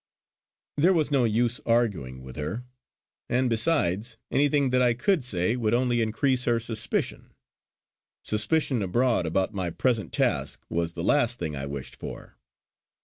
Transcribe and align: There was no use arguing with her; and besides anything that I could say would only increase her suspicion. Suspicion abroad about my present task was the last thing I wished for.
There 0.77 0.93
was 0.93 1.11
no 1.11 1.25
use 1.25 1.61
arguing 1.63 2.23
with 2.23 2.35
her; 2.35 2.63
and 3.29 3.47
besides 3.51 4.17
anything 4.31 4.71
that 4.71 4.81
I 4.81 4.95
could 4.95 5.23
say 5.23 5.55
would 5.55 5.75
only 5.75 6.01
increase 6.01 6.45
her 6.45 6.59
suspicion. 6.59 7.35
Suspicion 8.23 8.81
abroad 8.81 9.27
about 9.27 9.53
my 9.53 9.69
present 9.69 10.11
task 10.11 10.65
was 10.71 10.93
the 10.93 11.03
last 11.03 11.37
thing 11.37 11.55
I 11.55 11.67
wished 11.67 11.95
for. 11.97 12.39